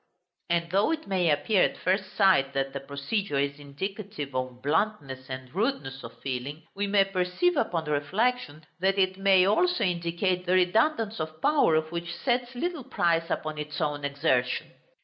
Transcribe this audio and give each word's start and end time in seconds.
And 0.49 0.71
though 0.71 0.89
it 0.91 1.05
may 1.05 1.29
appear, 1.29 1.61
at 1.61 1.77
first 1.77 2.15
sight, 2.15 2.53
that 2.55 2.73
the 2.73 2.79
procedure 2.79 3.37
is 3.37 3.59
indicative 3.59 4.33
of 4.33 4.63
bluntness 4.63 5.29
and 5.29 5.53
rudeness 5.53 6.03
of 6.03 6.19
feeling, 6.23 6.63
we 6.75 6.87
may 6.87 7.05
perceive, 7.05 7.55
upon 7.55 7.85
reflection, 7.85 8.65
that 8.79 8.97
it 8.97 9.19
may 9.19 9.45
also 9.45 9.83
indicate 9.83 10.47
the 10.47 10.53
redundance 10.55 11.19
of 11.19 11.39
power 11.39 11.79
which 11.81 12.15
sets 12.15 12.55
little 12.55 12.83
price 12.83 13.29
upon 13.29 13.59
its 13.59 13.79
own 13.79 14.03
exertion. 14.03 14.71